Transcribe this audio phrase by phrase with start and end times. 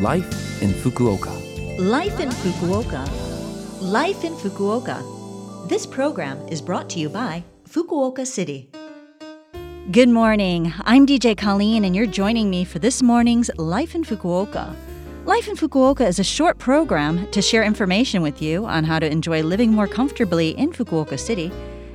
[0.00, 1.30] Life in Fukuoka.
[1.78, 3.08] Life in Fukuoka.
[3.80, 5.68] Life in Fukuoka.
[5.68, 8.68] This program is brought to you by Fukuoka City.
[9.92, 10.72] Good morning.
[10.80, 14.74] I'm DJ Colleen, and you're joining me for this morning's Life in Fukuoka.
[15.26, 19.08] Life in Fukuoka is a short program to share information with you on how to
[19.08, 21.52] enjoy living more comfortably in Fukuoka City,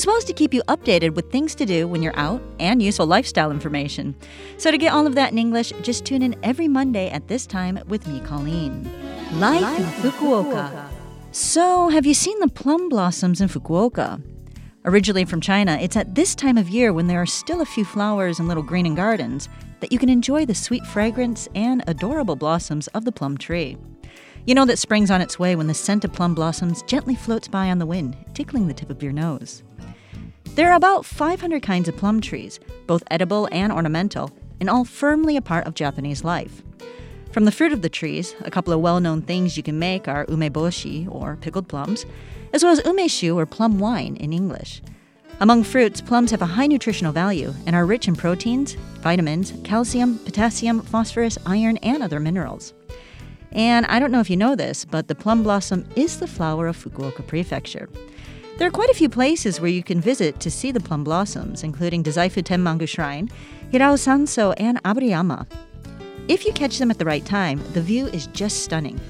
[0.00, 2.82] as well as to keep you updated with things to do when you're out and
[2.82, 4.16] useful lifestyle information.
[4.56, 7.46] So, to get all of that in English, just tune in every Monday at this
[7.46, 8.90] time with me, Colleen.
[9.34, 10.88] Life, in Fukuoka.
[11.32, 14.22] So, have you seen the plum blossoms in Fukuoka?
[14.86, 17.84] Originally from China, it's at this time of year when there are still a few
[17.84, 22.36] flowers and little green greening gardens that you can enjoy the sweet fragrance and adorable
[22.36, 23.76] blossoms of the plum tree.
[24.46, 27.48] You know that spring's on its way when the scent of plum blossoms gently floats
[27.48, 29.62] by on the wind, tickling the tip of your nose.
[30.56, 35.36] There are about 500 kinds of plum trees, both edible and ornamental, and all firmly
[35.36, 36.62] a part of Japanese life.
[37.30, 40.08] From the fruit of the trees, a couple of well known things you can make
[40.08, 42.04] are umeboshi, or pickled plums,
[42.52, 44.82] as well as umeshu, or plum wine in English.
[45.38, 50.18] Among fruits, plums have a high nutritional value and are rich in proteins, vitamins, calcium,
[50.18, 52.74] potassium, phosphorus, iron, and other minerals.
[53.52, 56.66] And I don't know if you know this, but the plum blossom is the flower
[56.66, 57.88] of Fukuoka Prefecture.
[58.58, 61.62] There are quite a few places where you can visit to see the plum blossoms,
[61.62, 63.30] including Dazaifu Tenmangu Shrine,
[63.72, 65.46] Hirao Sanso, and Aburiyama.
[66.28, 69.00] If you catch them at the right time, the view is just stunning.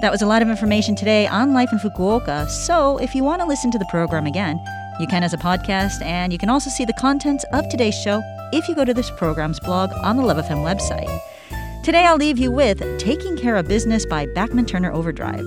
[0.00, 3.42] That was a lot of information today on life in Fukuoka, so if you want
[3.42, 4.58] to listen to the program again,
[5.02, 8.22] you can as a podcast, and you can also see the contents of today's show
[8.52, 11.20] if you go to this program's blog on the Love FM website.
[11.82, 15.44] Today, I'll leave you with Taking Care of Business by Bachman Turner Overdrive.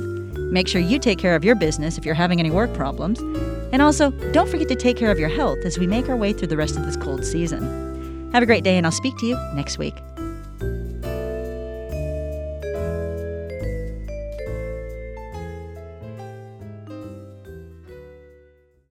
[0.52, 3.20] Make sure you take care of your business if you're having any work problems.
[3.72, 6.34] And also, don't forget to take care of your health as we make our way
[6.34, 8.30] through the rest of this cold season.
[8.34, 9.96] Have a great day, and I'll speak to you next week.